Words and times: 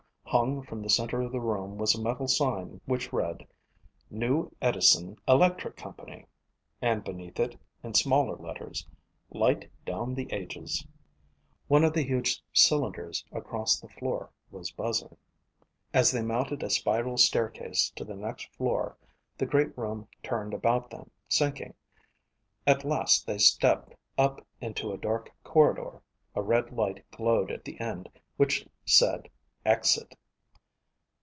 Hung 0.33 0.61
from 0.63 0.81
the 0.81 0.89
center 0.89 1.21
of 1.21 1.33
the 1.33 1.41
room 1.41 1.77
was 1.77 1.93
a 1.93 2.01
metal 2.01 2.25
sign 2.29 2.79
which 2.85 3.11
read: 3.11 3.45
NEW 4.09 4.55
EDISON 4.61 5.17
ELECTRIC 5.27 5.75
COMPANY 5.75 6.25
and 6.81 7.03
beneath 7.03 7.37
it, 7.37 7.59
in 7.83 7.93
smaller 7.95 8.37
letters: 8.37 8.87
"LIGHT 9.31 9.69
DOWN 9.83 10.13
THE 10.13 10.31
AGES" 10.31 10.87
One 11.67 11.83
of 11.83 11.91
the 11.91 12.03
huge 12.07 12.41
cylinders, 12.53 13.25
across 13.33 13.77
the 13.77 13.89
floor, 13.89 14.29
was 14.51 14.71
buzzing. 14.71 15.17
As 15.93 16.11
they 16.11 16.21
mounted 16.21 16.63
a 16.63 16.69
spiral 16.69 17.17
staircase 17.17 17.91
to 17.97 18.05
the 18.05 18.15
next 18.15 18.49
floor 18.53 18.95
the 19.37 19.45
great 19.45 19.77
room 19.77 20.07
turned 20.23 20.53
about 20.53 20.89
them, 20.89 21.11
sinking. 21.27 21.73
At 22.65 22.85
last 22.85 23.27
they 23.27 23.37
stepped 23.37 23.93
up 24.17 24.47
into 24.61 24.93
a 24.93 24.97
dark 24.97 25.29
corridor. 25.43 26.01
A 26.35 26.41
red 26.41 26.71
light 26.71 27.03
glowed 27.11 27.51
at 27.51 27.65
the 27.65 27.77
end 27.81 28.07
which 28.37 28.65
said: 28.85 29.27
EXIT. 29.65 30.15